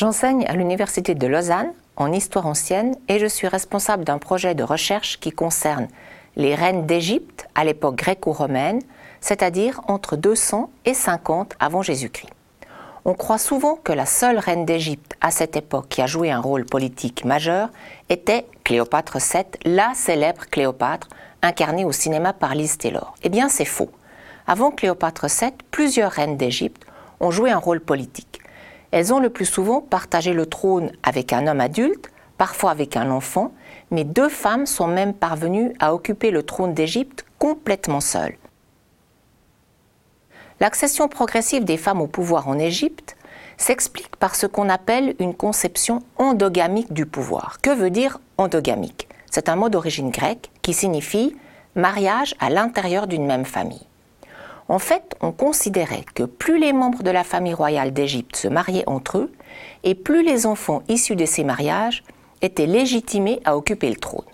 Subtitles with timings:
[0.00, 4.62] J'enseigne à l'Université de Lausanne en histoire ancienne et je suis responsable d'un projet de
[4.62, 5.88] recherche qui concerne
[6.36, 8.80] les reines d'Égypte à l'époque gréco-romaine,
[9.20, 12.39] c'est-à-dire entre 200 et 50 avant Jésus-Christ.
[13.06, 16.40] On croit souvent que la seule reine d'Égypte à cette époque qui a joué un
[16.40, 17.70] rôle politique majeur
[18.10, 21.08] était Cléopâtre VII, la célèbre Cléopâtre
[21.40, 23.14] incarnée au cinéma par Liz Taylor.
[23.22, 23.90] Eh bien, c'est faux.
[24.46, 26.84] Avant Cléopâtre VII, plusieurs reines d'Égypte
[27.20, 28.40] ont joué un rôle politique.
[28.90, 33.10] Elles ont le plus souvent partagé le trône avec un homme adulte, parfois avec un
[33.10, 33.52] enfant,
[33.90, 38.36] mais deux femmes sont même parvenues à occuper le trône d'Égypte complètement seules.
[40.60, 43.16] L'accession progressive des femmes au pouvoir en Égypte
[43.56, 47.58] s'explique par ce qu'on appelle une conception endogamique du pouvoir.
[47.62, 49.08] Que veut dire endogamique?
[49.30, 51.34] C'est un mot d'origine grecque qui signifie
[51.74, 53.86] mariage à l'intérieur d'une même famille.
[54.68, 58.88] En fait, on considérait que plus les membres de la famille royale d'Égypte se mariaient
[58.88, 59.32] entre eux,
[59.82, 62.04] et plus les enfants issus de ces mariages
[62.42, 64.26] étaient légitimés à occuper le trône.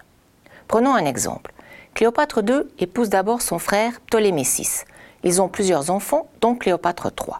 [0.66, 1.52] Prenons un exemple.
[1.94, 4.84] Cléopâtre II épouse d'abord son frère Ptolémée VI.
[5.26, 7.38] Ils ont plusieurs enfants, dont Cléopâtre III.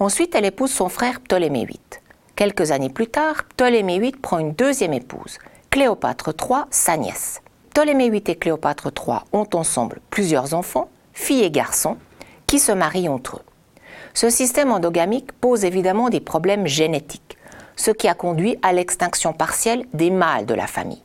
[0.00, 1.78] Ensuite, elle épouse son frère Ptolémée VIII.
[2.34, 5.38] Quelques années plus tard, Ptolémée VIII prend une deuxième épouse,
[5.70, 7.40] Cléopâtre III, sa nièce.
[7.70, 11.98] Ptolémée VIII et Cléopâtre III ont ensemble plusieurs enfants, filles et garçons,
[12.48, 13.44] qui se marient entre eux.
[14.12, 17.38] Ce système endogamique pose évidemment des problèmes génétiques,
[17.76, 21.02] ce qui a conduit à l'extinction partielle des mâles de la famille.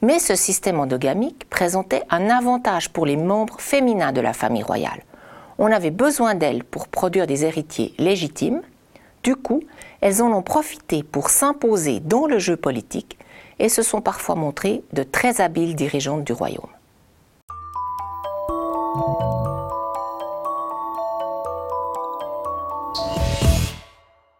[0.00, 5.02] Mais ce système endogamique présentait un avantage pour les membres féminins de la famille royale.
[5.58, 8.62] On avait besoin d'elles pour produire des héritiers légitimes.
[9.22, 9.62] Du coup,
[10.00, 13.18] elles en ont profité pour s'imposer dans le jeu politique
[13.58, 16.68] et se sont parfois montrées de très habiles dirigeantes du royaume.